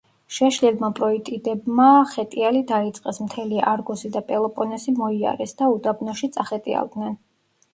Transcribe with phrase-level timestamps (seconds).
[0.35, 7.15] შეშლილმა პროიტიდებმა ხეტიალი დაიწყეს, მთელი არგოსი და პელოპონესი მოიარეს და უდაბნოში წახეტიალდნენ.